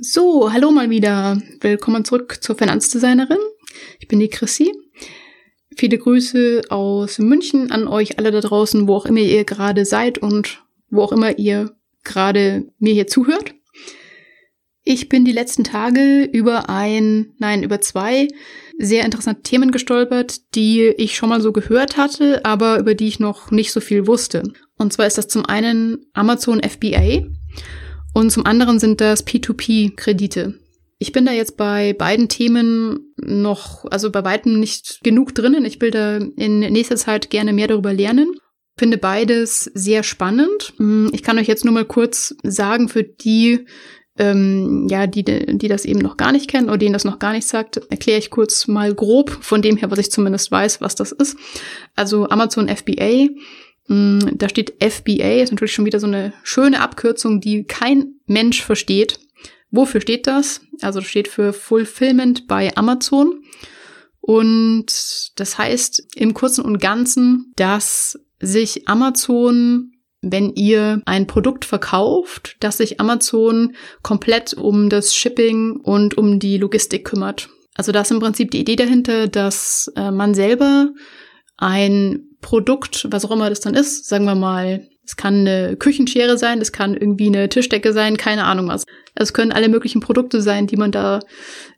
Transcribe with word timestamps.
So, 0.00 0.52
hallo 0.52 0.70
mal 0.70 0.90
wieder. 0.90 1.42
Willkommen 1.60 2.04
zurück 2.04 2.38
zur 2.40 2.54
Finanzdesignerin. 2.54 3.40
Ich 3.98 4.06
bin 4.06 4.20
die 4.20 4.28
Chrissy. 4.28 4.72
Viele 5.76 5.98
Grüße 5.98 6.62
aus 6.68 7.18
München 7.18 7.72
an 7.72 7.88
euch 7.88 8.16
alle 8.16 8.30
da 8.30 8.40
draußen, 8.40 8.86
wo 8.86 8.94
auch 8.94 9.06
immer 9.06 9.18
ihr 9.18 9.42
gerade 9.42 9.84
seid 9.84 10.18
und 10.18 10.62
wo 10.88 11.02
auch 11.02 11.10
immer 11.10 11.36
ihr 11.36 11.74
gerade 12.04 12.70
mir 12.78 12.94
hier 12.94 13.08
zuhört. 13.08 13.56
Ich 14.84 15.08
bin 15.08 15.24
die 15.24 15.32
letzten 15.32 15.64
Tage 15.64 16.22
über 16.32 16.68
ein, 16.68 17.34
nein, 17.38 17.64
über 17.64 17.80
zwei 17.80 18.28
sehr 18.78 19.04
interessante 19.04 19.42
Themen 19.42 19.72
gestolpert, 19.72 20.54
die 20.54 20.94
ich 20.96 21.16
schon 21.16 21.28
mal 21.28 21.40
so 21.40 21.50
gehört 21.50 21.96
hatte, 21.96 22.44
aber 22.44 22.78
über 22.78 22.94
die 22.94 23.08
ich 23.08 23.18
noch 23.18 23.50
nicht 23.50 23.72
so 23.72 23.80
viel 23.80 24.06
wusste. 24.06 24.44
Und 24.76 24.92
zwar 24.92 25.08
ist 25.08 25.18
das 25.18 25.26
zum 25.26 25.44
einen 25.44 26.06
Amazon 26.12 26.62
FBA 26.62 27.24
und 28.18 28.30
zum 28.30 28.44
anderen 28.46 28.80
sind 28.80 29.00
das 29.00 29.24
P2P-Kredite. 29.24 30.54
Ich 30.98 31.12
bin 31.12 31.24
da 31.24 31.30
jetzt 31.30 31.56
bei 31.56 31.92
beiden 31.92 32.28
Themen 32.28 33.14
noch, 33.16 33.84
also 33.92 34.10
bei 34.10 34.24
weitem 34.24 34.58
nicht 34.58 34.98
genug 35.04 35.36
drinnen. 35.36 35.64
Ich 35.64 35.80
will 35.80 35.92
da 35.92 36.16
in 36.16 36.58
nächster 36.58 36.96
Zeit 36.96 37.30
gerne 37.30 37.52
mehr 37.52 37.68
darüber 37.68 37.92
lernen. 37.92 38.34
Finde 38.76 38.98
beides 38.98 39.70
sehr 39.72 40.02
spannend. 40.02 40.72
Hm, 40.78 41.10
ich 41.12 41.22
kann 41.22 41.38
euch 41.38 41.46
jetzt 41.46 41.64
nur 41.64 41.72
mal 41.72 41.84
kurz 41.84 42.34
sagen, 42.42 42.88
für 42.88 43.04
die, 43.04 43.66
ähm, 44.18 44.88
ja, 44.90 45.06
die, 45.06 45.22
die 45.22 45.68
das 45.68 45.84
eben 45.84 46.00
noch 46.00 46.16
gar 46.16 46.32
nicht 46.32 46.50
kennen 46.50 46.70
oder 46.70 46.78
denen 46.78 46.94
das 46.94 47.04
noch 47.04 47.20
gar 47.20 47.32
nicht 47.32 47.46
sagt, 47.46 47.76
erkläre 47.88 48.18
ich 48.18 48.30
kurz 48.30 48.66
mal 48.66 48.96
grob 48.96 49.30
von 49.30 49.62
dem 49.62 49.76
her, 49.76 49.92
was 49.92 50.00
ich 50.00 50.10
zumindest 50.10 50.50
weiß, 50.50 50.80
was 50.80 50.96
das 50.96 51.12
ist. 51.12 51.36
Also 51.94 52.28
Amazon 52.28 52.68
FBA 52.68 53.28
da 53.88 54.48
steht 54.48 54.74
FBA, 54.82 55.42
ist 55.42 55.50
natürlich 55.50 55.72
schon 55.72 55.86
wieder 55.86 56.00
so 56.00 56.06
eine 56.06 56.34
schöne 56.42 56.80
Abkürzung, 56.80 57.40
die 57.40 57.64
kein 57.64 58.14
Mensch 58.26 58.62
versteht. 58.62 59.18
Wofür 59.70 60.00
steht 60.00 60.26
das? 60.26 60.60
Also 60.82 61.00
das 61.00 61.08
steht 61.08 61.28
für 61.28 61.52
Fulfillment 61.52 62.46
bei 62.46 62.76
Amazon. 62.76 63.42
Und 64.20 65.32
das 65.36 65.56
heißt 65.56 66.06
im 66.16 66.34
Kurzen 66.34 66.64
und 66.64 66.80
Ganzen, 66.80 67.52
dass 67.56 68.18
sich 68.40 68.86
Amazon, 68.88 69.92
wenn 70.20 70.50
ihr 70.54 71.00
ein 71.06 71.26
Produkt 71.26 71.64
verkauft, 71.64 72.56
dass 72.60 72.76
sich 72.76 73.00
Amazon 73.00 73.74
komplett 74.02 74.52
um 74.52 74.90
das 74.90 75.14
Shipping 75.14 75.80
und 75.80 76.18
um 76.18 76.38
die 76.38 76.58
Logistik 76.58 77.06
kümmert. 77.06 77.48
Also 77.74 77.92
das 77.92 78.08
ist 78.08 78.12
im 78.12 78.20
Prinzip 78.20 78.50
die 78.50 78.60
Idee 78.60 78.76
dahinter, 78.76 79.28
dass 79.28 79.90
äh, 79.96 80.10
man 80.10 80.34
selber 80.34 80.90
ein 81.56 82.27
Produkt, 82.40 83.06
was 83.10 83.24
auch 83.24 83.30
immer 83.30 83.50
das 83.50 83.60
dann 83.60 83.74
ist, 83.74 84.08
sagen 84.08 84.24
wir 84.24 84.34
mal, 84.34 84.88
es 85.04 85.16
kann 85.16 85.46
eine 85.46 85.76
Küchenschere 85.76 86.36
sein, 86.36 86.60
es 86.60 86.70
kann 86.70 86.94
irgendwie 86.94 87.28
eine 87.28 87.48
Tischdecke 87.48 87.92
sein, 87.94 88.18
keine 88.18 88.44
Ahnung 88.44 88.68
was. 88.68 88.84
Es 89.14 89.32
können 89.32 89.52
alle 89.52 89.70
möglichen 89.70 90.00
Produkte 90.00 90.42
sein, 90.42 90.66
die 90.66 90.76
man 90.76 90.92
da, 90.92 91.20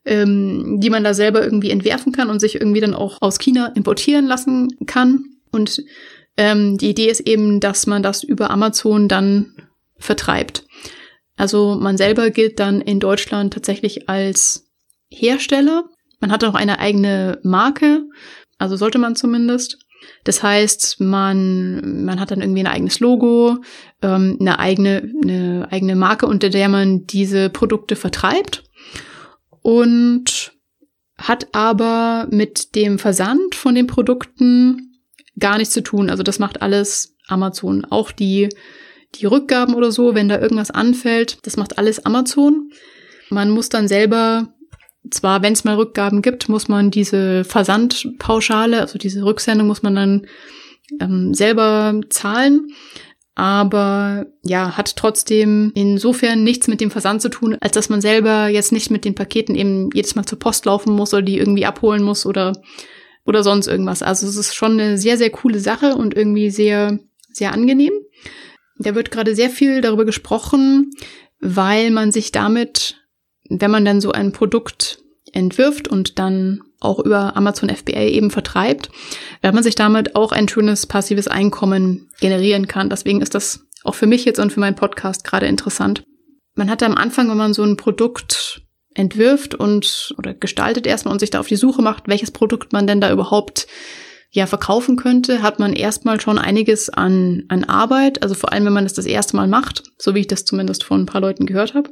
ähm, 0.05 0.79
die 0.81 0.91
man 0.91 1.05
da 1.05 1.15
selber 1.15 1.43
irgendwie 1.43 1.71
entwerfen 1.71 2.13
kann 2.13 2.29
und 2.29 2.41
sich 2.41 2.57
irgendwie 2.57 2.81
dann 2.81 2.95
auch 2.95 3.23
aus 3.23 3.39
China 3.39 3.69
importieren 3.77 4.27
lassen 4.27 4.69
kann. 4.87 5.27
Und 5.53 5.83
ähm, 6.37 6.77
die 6.77 6.91
Idee 6.91 7.09
ist 7.09 7.21
eben, 7.21 7.61
dass 7.61 7.87
man 7.87 8.03
das 8.03 8.25
über 8.25 8.51
Amazon 8.51 9.07
dann 9.07 9.55
vertreibt. 9.97 10.65
Also 11.37 11.77
man 11.81 11.97
selber 11.97 12.31
gilt 12.31 12.59
dann 12.59 12.81
in 12.81 13.01
Deutschland 13.01 13.55
tatsächlich 13.55 14.09
als 14.09 14.69
Hersteller. 15.09 15.85
Man 16.21 16.33
hat 16.33 16.45
auch 16.45 16.55
eine 16.55 16.81
eigene 16.81 17.39
Marke, 17.43 18.03
also 18.59 18.77
sollte 18.77 18.99
man 18.99 19.17
zumindest. 19.17 19.79
Das 20.25 20.43
heißt, 20.43 21.01
man, 21.01 22.05
man 22.05 22.21
hat 22.21 22.31
dann 22.31 22.41
irgendwie 22.41 22.61
ein 22.61 22.67
eigenes 22.67 23.01
Logo, 23.01 23.59
ähm, 24.03 24.37
eine 24.41 24.59
eigene, 24.59 25.11
eine 25.23 25.69
eigene 25.71 25.97
Marke, 25.97 26.27
unter 26.27 26.51
der 26.51 26.69
man 26.69 27.07
diese 27.07 27.51
Produkte 27.51 27.97
vertreibt 27.97 28.65
und 29.63 30.53
hat 31.17 31.49
aber 31.53 32.29
mit 32.31 32.75
dem 32.75 32.99
Versand 32.99 33.55
von 33.55 33.75
den 33.75 33.87
Produkten 33.87 35.01
gar 35.39 35.59
nichts 35.59 35.75
zu 35.75 35.83
tun. 35.83 36.11
Also 36.11 36.23
das 36.23 36.39
macht 36.39 36.63
alles 36.63 37.17
Amazon. 37.27 37.85
Auch 37.85 38.11
die, 38.11 38.49
die 39.17 39.27
Rückgaben 39.27 39.75
oder 39.75 39.93
so, 39.93 40.15
wenn 40.15 40.29
da 40.29 40.41
irgendwas 40.41 40.71
anfällt, 40.71 41.39
das 41.43 41.57
macht 41.57 41.79
alles 41.79 42.05
Amazon. 42.07 42.71
Man 43.29 43.51
muss 43.51 43.69
dann 43.69 43.87
selber 43.89 44.55
zwar, 45.09 45.43
wenn 45.43 45.53
es 45.53 45.65
mal 45.65 45.77
Rückgaben 45.77 46.23
gibt, 46.23 46.49
muss 46.49 46.69
man 46.69 46.91
diese 46.91 47.45
Versandpauschale, 47.45 48.81
also 48.81 48.99
diese 48.99 49.25
Rücksendung 49.25 49.67
muss 49.67 49.83
man 49.83 49.95
dann 49.95 50.27
ähm, 51.01 51.35
selber 51.35 52.01
zahlen. 52.11 52.69
Aber 53.35 54.27
ja, 54.43 54.77
hat 54.77 54.97
trotzdem 54.97 55.73
insofern 55.75 56.45
nichts 56.45 56.69
mit 56.69 56.81
dem 56.81 56.91
Versand 56.91 57.23
zu 57.23 57.31
tun, 57.31 57.57
als 57.61 57.73
dass 57.73 57.89
man 57.89 58.03
selber 58.03 58.49
jetzt 58.49 58.73
nicht 58.73 58.91
mit 58.91 59.05
den 59.05 59.15
Paketen 59.15 59.55
eben 59.55 59.89
jedes 59.95 60.15
Mal 60.15 60.27
zur 60.27 60.39
Post 60.39 60.67
laufen 60.67 60.93
muss 60.93 61.15
oder 61.15 61.23
die 61.23 61.39
irgendwie 61.39 61.65
abholen 61.65 62.03
muss 62.03 62.27
oder, 62.27 62.53
oder 63.25 63.43
sonst 63.43 63.67
irgendwas. 63.67 64.03
Also 64.03 64.27
es 64.27 64.37
ist 64.37 64.55
schon 64.55 64.73
eine 64.73 64.99
sehr, 64.99 65.17
sehr 65.17 65.31
coole 65.31 65.61
Sache 65.61 65.95
und 65.95 66.15
irgendwie 66.15 66.51
sehr, 66.51 66.99
sehr 67.33 67.53
angenehm. 67.53 67.93
Da 68.79 68.95
wird 68.95 69.11
gerade 69.11 69.35
sehr 69.35 69.49
viel 69.49 69.81
darüber 69.81 70.05
gesprochen, 70.05 70.91
weil 71.41 71.91
man 71.91 72.13
sich 72.13 72.33
damit 72.33 73.00
wenn 73.51 73.71
man 73.71 73.85
dann 73.85 74.01
so 74.01 74.13
ein 74.13 74.33
Produkt 74.33 74.99
entwirft 75.33 75.89
und 75.89 76.19
dann 76.19 76.63
auch 76.81 76.99
über 76.99 77.37
Amazon 77.37 77.69
FBA 77.69 78.01
eben 78.05 78.31
vertreibt, 78.31 78.91
wenn 79.43 79.55
man 79.55 79.63
sich 79.63 79.75
damit 79.75 80.17
auch 80.17 80.33
ein 80.33 80.49
schönes 80.49 80.87
passives 80.87 81.29
Einkommen 81.29 82.09
generieren 82.21 82.67
kann. 82.67 82.89
Deswegen 82.89 83.21
ist 83.21 83.35
das 83.35 83.67
auch 83.85 83.95
für 83.95 84.07
mich 84.07 84.25
jetzt 84.25 84.41
und 84.41 84.53
für 84.53 84.61
meinen 84.61 84.77
Podcast 84.77 85.25
gerade 85.25 85.47
interessant. 85.47 86.03
Man 86.55 86.71
hat 86.71 86.83
am 86.83 86.95
Anfang, 86.95 87.29
wenn 87.29 87.37
man 87.37 87.55
so 87.55 87.63
ein 87.63 87.77
Produkt 87.77 88.63
entwirft 88.95 89.55
und 89.55 90.15
oder 90.19 90.35
gestaltet 90.35 90.87
erstmal 90.87 91.13
und 91.13 91.21
sich 91.21 91.31
da 91.31 91.41
auf 91.41 91.49
die 91.49 91.57
Suche 91.57 91.83
macht, 91.83 92.09
welches 92.09 92.31
Produkt 92.31 92.73
man 92.73 92.87
denn 92.87 93.01
da 93.01 93.13
überhaupt 93.13 93.67
ja 94.33 94.47
verkaufen 94.47 94.97
könnte, 94.97 95.43
hat 95.43 95.59
man 95.59 95.73
erstmal 95.73 96.21
schon 96.21 96.39
einiges 96.39 96.89
an, 96.89 97.45
an 97.49 97.65
Arbeit, 97.65 98.23
also 98.23 98.35
vor 98.35 98.53
allem, 98.53 98.65
wenn 98.65 98.73
man 98.73 98.85
das 98.85 98.95
das 98.95 99.07
erste 99.07 99.37
Mal 99.37 99.49
macht, 99.49 99.83
so 99.99 100.15
wie 100.15 100.21
ich 100.21 100.29
das 100.29 100.45
zumindest 100.45 100.85
von 100.85 101.03
ein 101.03 101.07
paar 101.07 101.21
Leuten 101.21 101.47
gehört 101.47 101.75
habe. 101.75 101.91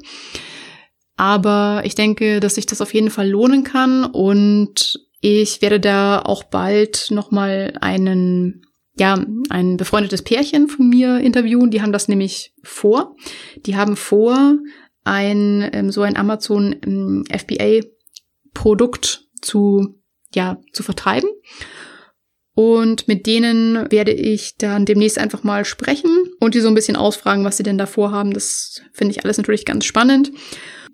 Aber 1.19 1.83
ich 1.85 1.97
denke, 1.97 2.39
dass 2.39 2.55
sich 2.55 2.67
das 2.67 2.81
auf 2.81 2.95
jeden 2.95 3.11
Fall 3.11 3.29
lohnen 3.29 3.65
kann 3.65 4.05
und 4.05 5.01
ich 5.21 5.61
werde 5.61 5.81
da 5.81 6.23
auch 6.23 6.45
bald 6.45 7.09
nochmal 7.11 7.77
einen, 7.81 8.65
ja, 8.97 9.27
ein 9.51 9.77
befreundetes 9.77 10.23
Pärchen 10.23 10.69
von 10.69 10.89
mir 10.89 11.19
interviewen. 11.19 11.73
Die 11.73 11.83
haben 11.83 11.93
das 11.93 12.07
nämlich 12.07 12.55
vor. 12.63 13.17
Die 13.67 13.77
haben 13.77 13.97
vor, 13.97 14.59
ein, 15.03 15.69
ähm, 15.73 15.91
so 15.91 16.03
ein 16.03 16.17
Amazon 16.17 16.77
ähm, 16.87 17.25
FBA 17.29 17.81
Produkt 18.55 19.25
zu, 19.43 20.01
ja, 20.33 20.61
zu 20.73 20.85
vertreiben. 20.85 21.31
Und 22.55 23.09
mit 23.09 23.27
denen 23.27 23.91
werde 23.91 24.13
ich 24.13 24.57
dann 24.57 24.85
demnächst 24.85 25.19
einfach 25.19 25.43
mal 25.43 25.65
sprechen 25.65 26.11
und 26.39 26.55
die 26.55 26.61
so 26.61 26.69
ein 26.69 26.75
bisschen 26.75 26.97
ausfragen, 26.97 27.45
was 27.45 27.57
sie 27.57 27.63
denn 27.65 27.79
da 27.79 27.87
vorhaben. 27.87 28.33
Das 28.33 28.83
finde 28.93 29.13
ich 29.13 29.25
alles 29.25 29.37
natürlich 29.39 29.65
ganz 29.65 29.85
spannend 29.85 30.31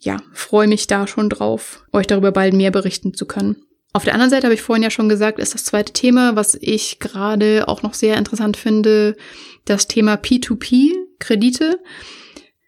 ja, 0.04 0.18
freue 0.32 0.68
mich 0.68 0.86
da 0.86 1.06
schon 1.06 1.30
drauf, 1.30 1.82
euch 1.92 2.06
darüber 2.06 2.30
bald 2.30 2.54
mehr 2.54 2.70
berichten 2.70 3.14
zu 3.14 3.26
können. 3.26 3.56
Auf 3.94 4.04
der 4.04 4.12
anderen 4.14 4.30
Seite 4.30 4.46
habe 4.46 4.54
ich 4.54 4.62
vorhin 4.62 4.82
ja 4.82 4.90
schon 4.90 5.08
gesagt, 5.08 5.38
ist 5.38 5.54
das 5.54 5.64
zweite 5.64 5.92
Thema, 5.92 6.36
was 6.36 6.58
ich 6.60 6.98
gerade 6.98 7.68
auch 7.68 7.82
noch 7.82 7.94
sehr 7.94 8.16
interessant 8.16 8.56
finde, 8.56 9.16
das 9.64 9.86
Thema 9.86 10.14
P2P-Kredite. 10.14 11.78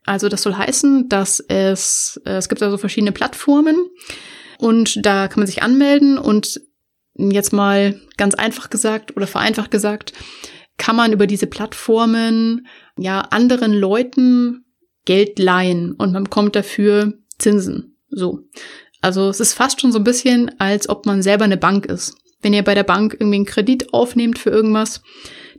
Also 0.05 0.29
das 0.29 0.43
soll 0.43 0.55
heißen, 0.55 1.09
dass 1.09 1.41
es, 1.41 2.21
äh, 2.25 2.37
es 2.37 2.49
gibt 2.49 2.63
also 2.63 2.79
verschiedene 2.79 3.13
Plattformen 3.13 3.77
und 4.59 5.05
da 5.05 5.29
kann 5.29 5.41
man 5.41 5.49
sich 5.49 5.63
anmelden 5.63 6.17
und 6.17 6.61
jetzt 7.17 7.53
mal 7.53 8.01
ganz 8.17 8.35
einfach 8.35 8.71
gesagt 8.71 9.17
oder 9.17 9.27
vereinfacht 9.27 9.71
gesagt, 9.71 10.13
kann 10.79 10.97
man 10.97 11.13
über 11.13 11.27
diese 11.27 11.47
Plattformen 11.47 12.67
ja 12.97 13.21
anderen 13.21 13.73
Leuten 13.73 14.65
Geld 15.07 15.39
leihen 15.39 15.93
und 15.93 16.13
man 16.13 16.25
bekommt 16.25 16.55
dafür 16.55 17.15
Zinsen. 17.39 17.97
So. 18.09 18.41
Also 19.01 19.29
es 19.29 19.41
ist 19.41 19.53
fast 19.53 19.81
schon 19.81 19.93
so 19.93 19.99
ein 19.99 20.05
bisschen, 20.05 20.51
als 20.59 20.89
ob 20.89 21.07
man 21.07 21.23
selber 21.23 21.45
eine 21.45 21.57
Bank 21.57 21.87
ist. 21.87 22.17
Wenn 22.43 22.55
ihr 22.55 22.63
bei 22.63 22.75
der 22.75 22.85
Bank 22.85 23.17
irgendwie 23.19 23.37
einen 23.37 23.47
Kredit 23.47 23.93
aufnehmt 23.93 24.39
für 24.39 24.51
irgendwas, 24.51 25.03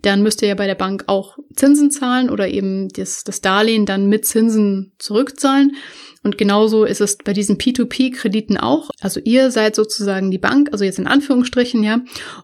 dann 0.01 0.21
müsst 0.21 0.41
ihr 0.41 0.47
ja 0.47 0.55
bei 0.55 0.67
der 0.67 0.75
Bank 0.75 1.05
auch 1.07 1.37
Zinsen 1.55 1.91
zahlen 1.91 2.29
oder 2.29 2.47
eben 2.47 2.89
das, 2.89 3.23
das 3.23 3.41
Darlehen 3.41 3.85
dann 3.85 4.07
mit 4.07 4.25
Zinsen 4.25 4.93
zurückzahlen. 4.99 5.75
Und 6.23 6.37
genauso 6.37 6.83
ist 6.83 7.01
es 7.01 7.17
bei 7.17 7.33
diesen 7.33 7.57
P2P-Krediten 7.57 8.57
auch. 8.57 8.89
Also 8.99 9.19
ihr 9.23 9.51
seid 9.51 9.75
sozusagen 9.75 10.29
die 10.29 10.37
Bank, 10.37 10.69
also 10.71 10.83
jetzt 10.83 10.99
in 10.99 11.07
Anführungsstrichen, 11.07 11.83
ja, 11.83 12.01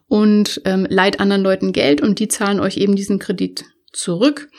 und 0.08 0.62
ähm, 0.66 0.88
leiht 0.90 1.20
anderen 1.20 1.44
Leuten 1.44 1.74
Geld 1.74 2.02
und 2.02 2.20
die 2.20 2.28
zahlen 2.28 2.60
euch 2.60 2.78
eben 2.78 2.96
diesen 2.96 3.20
Kredit 3.20 3.66
zurück 3.92 4.50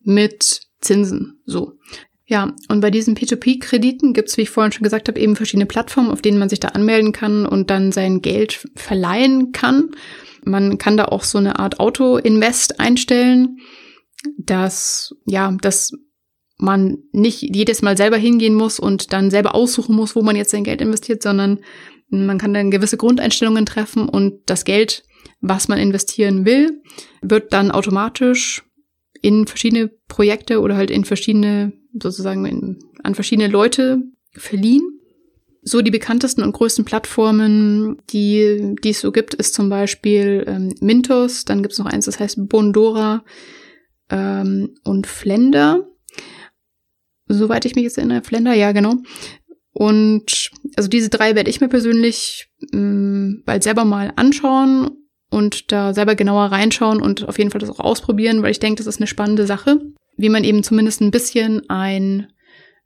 mit 0.00 0.60
Zinsen. 0.80 1.40
So. 1.46 1.78
Ja, 2.26 2.54
und 2.68 2.80
bei 2.80 2.90
diesen 2.90 3.16
P2P-Krediten 3.16 4.12
gibt 4.12 4.28
es, 4.28 4.36
wie 4.36 4.42
ich 4.42 4.50
vorhin 4.50 4.72
schon 4.72 4.84
gesagt 4.84 5.08
habe, 5.08 5.18
eben 5.18 5.36
verschiedene 5.36 5.66
Plattformen, 5.66 6.10
auf 6.10 6.22
denen 6.22 6.38
man 6.38 6.48
sich 6.48 6.60
da 6.60 6.68
anmelden 6.68 7.12
kann 7.12 7.46
und 7.46 7.68
dann 7.70 7.92
sein 7.92 8.22
Geld 8.22 8.66
verleihen 8.76 9.52
kann. 9.52 9.90
Man 10.44 10.78
kann 10.78 10.96
da 10.96 11.06
auch 11.06 11.24
so 11.24 11.38
eine 11.38 11.58
Art 11.58 11.80
Auto-Invest 11.80 12.80
einstellen, 12.80 13.58
das, 14.38 15.14
ja, 15.26 15.56
das 15.60 15.92
man 16.58 16.98
nicht 17.10 17.42
jedes 17.42 17.82
Mal 17.82 17.96
selber 17.96 18.16
hingehen 18.16 18.54
muss 18.54 18.78
und 18.78 19.12
dann 19.12 19.30
selber 19.30 19.54
aussuchen 19.54 19.96
muss, 19.96 20.14
wo 20.14 20.22
man 20.22 20.36
jetzt 20.36 20.52
sein 20.52 20.64
Geld 20.64 20.80
investiert, 20.80 21.22
sondern 21.22 21.60
man 22.08 22.38
kann 22.38 22.54
dann 22.54 22.70
gewisse 22.70 22.96
Grundeinstellungen 22.96 23.66
treffen 23.66 24.08
und 24.08 24.40
das 24.46 24.64
Geld, 24.64 25.02
was 25.40 25.68
man 25.68 25.78
investieren 25.78 26.44
will, 26.44 26.82
wird 27.20 27.52
dann 27.52 27.70
automatisch 27.70 28.62
in 29.22 29.46
verschiedene 29.46 29.90
Projekte 30.08 30.60
oder 30.60 30.76
halt 30.76 30.90
in 30.90 31.04
verschiedene, 31.04 31.72
sozusagen 32.00 32.44
in, 32.46 32.78
an 33.02 33.14
verschiedene 33.14 33.48
Leute 33.48 34.02
verliehen. 34.32 35.00
So 35.62 35.80
die 35.80 35.92
bekanntesten 35.92 36.42
und 36.42 36.52
größten 36.52 36.84
Plattformen, 36.84 38.02
die, 38.10 38.74
die 38.82 38.90
es 38.90 39.00
so 39.00 39.12
gibt, 39.12 39.34
ist 39.34 39.54
zum 39.54 39.68
Beispiel 39.68 40.44
ähm, 40.48 40.74
Mintos, 40.80 41.44
dann 41.44 41.62
gibt 41.62 41.72
es 41.72 41.78
noch 41.78 41.86
eins, 41.86 42.06
das 42.06 42.18
heißt 42.18 42.48
Bondora 42.48 43.24
ähm, 44.10 44.74
und 44.82 45.06
Flender. 45.06 45.86
Soweit 47.28 47.64
ich 47.64 47.76
mich 47.76 47.84
jetzt 47.84 47.96
erinnere, 47.96 48.22
Flender, 48.24 48.54
ja 48.54 48.72
genau. 48.72 48.96
Und 49.72 50.50
also 50.76 50.88
diese 50.88 51.08
drei 51.08 51.34
werde 51.34 51.48
ich 51.48 51.60
mir 51.60 51.68
persönlich 51.68 52.48
mh, 52.72 52.80
mm, 52.80 53.42
bald 53.46 53.62
selber 53.62 53.84
mal 53.84 54.12
anschauen 54.16 54.90
und 55.30 55.72
da 55.72 55.94
selber 55.94 56.14
genauer 56.14 56.46
reinschauen 56.46 57.00
und 57.00 57.26
auf 57.28 57.38
jeden 57.38 57.50
Fall 57.50 57.60
das 57.60 57.70
auch 57.70 57.80
ausprobieren, 57.80 58.42
weil 58.42 58.50
ich 58.50 58.60
denke, 58.60 58.78
das 58.78 58.86
ist 58.86 59.00
eine 59.00 59.06
spannende 59.06 59.46
Sache, 59.46 59.80
wie 60.22 60.28
man 60.28 60.44
eben 60.44 60.62
zumindest 60.62 61.00
ein 61.00 61.10
bisschen 61.10 61.68
ein, 61.68 62.28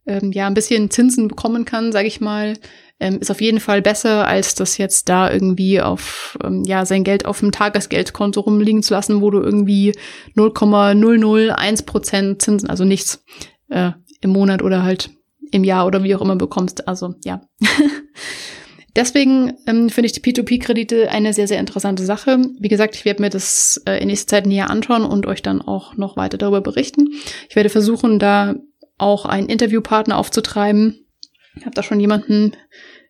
ähm, 0.06 0.32
ja, 0.32 0.46
ein 0.46 0.54
bisschen 0.54 0.90
Zinsen 0.90 1.28
bekommen 1.28 1.64
kann, 1.64 1.92
sage 1.92 2.08
ich 2.08 2.20
mal, 2.20 2.54
ähm, 2.98 3.18
ist 3.20 3.30
auf 3.30 3.42
jeden 3.42 3.60
Fall 3.60 3.82
besser, 3.82 4.26
als 4.26 4.54
das 4.54 4.78
jetzt 4.78 5.08
da 5.08 5.30
irgendwie 5.30 5.80
auf, 5.80 6.38
ähm, 6.42 6.64
ja, 6.64 6.86
sein 6.86 7.04
Geld 7.04 7.26
auf 7.26 7.40
dem 7.40 7.52
Tagesgeldkonto 7.52 8.40
rumliegen 8.40 8.82
zu 8.82 8.94
lassen, 8.94 9.20
wo 9.20 9.30
du 9.30 9.40
irgendwie 9.40 9.92
0,001 10.34 11.82
Prozent 11.82 12.40
Zinsen, 12.40 12.70
also 12.70 12.84
nichts 12.84 13.22
äh, 13.68 13.92
im 14.22 14.30
Monat 14.30 14.62
oder 14.62 14.82
halt 14.82 15.10
im 15.52 15.62
Jahr 15.62 15.86
oder 15.86 16.02
wie 16.02 16.14
auch 16.14 16.22
immer 16.22 16.36
bekommst. 16.36 16.88
Also 16.88 17.14
ja. 17.24 17.42
Deswegen 18.96 19.52
ähm, 19.66 19.90
finde 19.90 20.06
ich 20.06 20.12
die 20.12 20.20
P2P-Kredite 20.20 21.10
eine 21.10 21.34
sehr, 21.34 21.46
sehr 21.46 21.60
interessante 21.60 22.02
Sache. 22.04 22.38
Wie 22.58 22.69
gesagt, 22.69 22.96
ich 22.96 23.04
werde 23.04 23.20
mir 23.20 23.28
das 23.28 23.81
äh, 23.87 24.00
in 24.00 24.08
nächster 24.08 24.28
Zeit 24.28 24.46
näher 24.46 24.70
anschauen 24.70 25.04
und 25.04 25.26
euch 25.26 25.43
dann 25.43 25.60
auch 25.60 25.96
noch 25.96 26.16
weiter 26.16 26.38
darüber 26.38 26.62
berichten. 26.62 27.10
Ich 27.50 27.56
werde 27.56 27.69
versuchen, 27.69 28.19
da 28.19 28.56
auch 28.96 29.26
einen 29.26 29.50
Interviewpartner 29.50 30.16
aufzutreiben. 30.16 31.04
Ich 31.56 31.66
habe 31.66 31.75
da 31.75 31.82
schon 31.82 32.00
jemanden 32.00 32.52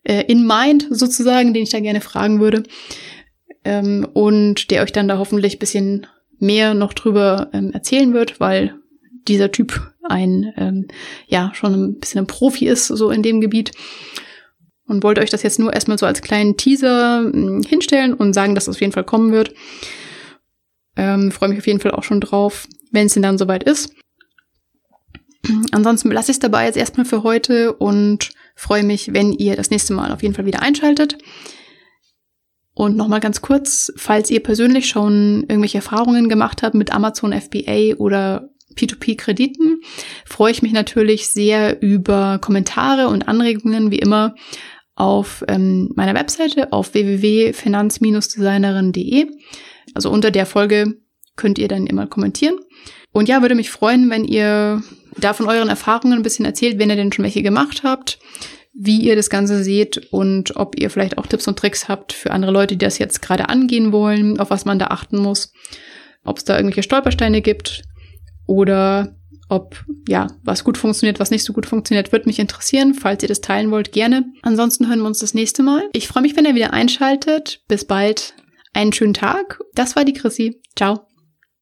äh, 0.02 0.24
in 0.26 0.44
mind 0.44 0.88
sozusagen, 0.90 1.54
den 1.54 1.62
ich 1.62 1.70
da 1.70 1.78
gerne 1.78 2.00
fragen 2.00 2.40
würde. 2.40 2.64
Ähm, 3.64 4.08
und 4.12 4.72
der 4.72 4.82
euch 4.82 4.92
dann 4.92 5.06
da 5.06 5.18
hoffentlich 5.18 5.60
bisschen 5.60 6.08
mehr 6.40 6.74
noch 6.74 6.94
drüber 6.94 7.48
ähm, 7.52 7.70
erzählen 7.72 8.12
wird, 8.12 8.40
weil 8.40 8.74
dieser 9.28 9.52
Typ 9.52 9.92
ein, 10.02 10.52
ähm, 10.56 10.88
ja, 11.28 11.52
schon 11.54 11.74
ein 11.74 11.98
bisschen 12.00 12.22
ein 12.22 12.26
Profi 12.26 12.66
ist, 12.66 12.88
so 12.88 13.10
in 13.10 13.22
dem 13.22 13.40
Gebiet. 13.40 13.70
Und 14.86 15.02
wollte 15.02 15.20
euch 15.20 15.30
das 15.30 15.42
jetzt 15.42 15.58
nur 15.58 15.72
erstmal 15.72 15.98
so 15.98 16.06
als 16.06 16.22
kleinen 16.22 16.56
Teaser 16.56 17.20
hm, 17.20 17.62
hinstellen 17.62 18.14
und 18.14 18.34
sagen, 18.34 18.54
dass 18.54 18.66
das 18.66 18.76
auf 18.76 18.80
jeden 18.80 18.92
Fall 18.92 19.04
kommen 19.04 19.32
wird. 19.32 19.52
Ähm, 20.96 21.32
Freue 21.32 21.48
mich 21.50 21.58
auf 21.58 21.66
jeden 21.66 21.80
Fall 21.80 21.90
auch 21.90 22.04
schon 22.04 22.20
drauf, 22.20 22.66
wenn 22.92 23.06
es 23.06 23.14
denn 23.14 23.22
dann 23.22 23.38
soweit 23.38 23.64
ist. 23.64 23.92
Ansonsten 25.72 26.10
lasse 26.10 26.30
ich 26.30 26.36
es 26.36 26.40
dabei 26.40 26.66
jetzt 26.66 26.76
erstmal 26.76 27.06
für 27.06 27.22
heute 27.22 27.72
und 27.72 28.30
freue 28.54 28.82
mich, 28.82 29.12
wenn 29.12 29.32
ihr 29.32 29.56
das 29.56 29.70
nächste 29.70 29.92
Mal 29.92 30.12
auf 30.12 30.22
jeden 30.22 30.34
Fall 30.34 30.46
wieder 30.46 30.62
einschaltet. 30.62 31.18
Und 32.74 32.96
nochmal 32.96 33.20
ganz 33.20 33.40
kurz, 33.40 33.92
falls 33.96 34.30
ihr 34.30 34.42
persönlich 34.42 34.88
schon 34.88 35.44
irgendwelche 35.48 35.78
Erfahrungen 35.78 36.28
gemacht 36.28 36.62
habt 36.62 36.74
mit 36.74 36.92
Amazon 36.92 37.32
FBA 37.32 37.94
oder 37.96 38.50
P2P-Krediten, 38.74 39.80
freue 40.26 40.52
ich 40.52 40.62
mich 40.62 40.72
natürlich 40.72 41.28
sehr 41.28 41.80
über 41.80 42.38
Kommentare 42.38 43.08
und 43.08 43.28
Anregungen, 43.28 43.90
wie 43.90 43.98
immer, 43.98 44.34
auf 44.96 45.44
ähm, 45.46 45.92
meiner 45.94 46.14
Webseite 46.14 46.72
auf 46.72 46.94
www.finanz-designerin.de. 46.94 49.26
Also 49.94 50.10
unter 50.10 50.32
der 50.32 50.46
Folge 50.46 50.96
könnt 51.36 51.58
ihr 51.58 51.68
dann 51.68 51.86
immer 51.86 52.06
kommentieren. 52.06 52.58
Und 53.12 53.28
ja, 53.28 53.42
würde 53.42 53.54
mich 53.54 53.70
freuen, 53.70 54.10
wenn 54.10 54.24
ihr 54.24 54.82
da 55.18 55.32
von 55.32 55.48
euren 55.48 55.68
Erfahrungen 55.68 56.18
ein 56.18 56.22
bisschen 56.22 56.44
erzählt, 56.44 56.78
wenn 56.78 56.90
ihr 56.90 56.96
denn 56.96 57.12
schon 57.12 57.24
welche 57.24 57.42
gemacht 57.42 57.82
habt, 57.84 58.18
wie 58.74 59.00
ihr 59.00 59.16
das 59.16 59.30
Ganze 59.30 59.62
seht 59.62 60.12
und 60.12 60.56
ob 60.56 60.78
ihr 60.78 60.90
vielleicht 60.90 61.16
auch 61.16 61.26
Tipps 61.26 61.48
und 61.48 61.58
Tricks 61.58 61.88
habt 61.88 62.12
für 62.12 62.30
andere 62.30 62.52
Leute, 62.52 62.76
die 62.76 62.84
das 62.84 62.98
jetzt 62.98 63.22
gerade 63.22 63.48
angehen 63.48 63.92
wollen, 63.92 64.38
auf 64.38 64.50
was 64.50 64.66
man 64.66 64.78
da 64.78 64.88
achten 64.88 65.18
muss, 65.18 65.52
ob 66.24 66.38
es 66.38 66.44
da 66.44 66.56
irgendwelche 66.56 66.82
Stolpersteine 66.82 67.40
gibt 67.40 67.84
oder 68.46 69.16
ob 69.48 69.84
ja, 70.08 70.26
was 70.42 70.64
gut 70.64 70.78
funktioniert, 70.78 71.20
was 71.20 71.30
nicht 71.30 71.44
so 71.44 71.52
gut 71.52 71.66
funktioniert, 71.66 72.12
würde 72.12 72.26
mich 72.26 72.38
interessieren. 72.38 72.94
Falls 72.94 73.22
ihr 73.22 73.28
das 73.28 73.40
teilen 73.40 73.70
wollt, 73.70 73.92
gerne. 73.92 74.24
Ansonsten 74.42 74.88
hören 74.88 75.00
wir 75.00 75.06
uns 75.06 75.20
das 75.20 75.34
nächste 75.34 75.62
Mal. 75.62 75.88
Ich 75.92 76.08
freue 76.08 76.22
mich, 76.22 76.36
wenn 76.36 76.44
ihr 76.44 76.54
wieder 76.54 76.72
einschaltet. 76.72 77.60
Bis 77.68 77.84
bald. 77.84 78.34
Einen 78.72 78.92
schönen 78.92 79.14
Tag. 79.14 79.60
Das 79.74 79.96
war 79.96 80.04
die 80.04 80.12
Chrissy. 80.12 80.60
Ciao. 80.76 81.06